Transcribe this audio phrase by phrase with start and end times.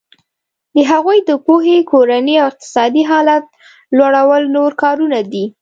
[0.75, 3.43] د هغوی د پوهې کورني او اقتصادي حالت
[3.97, 5.45] لوړول نور کارونه دي.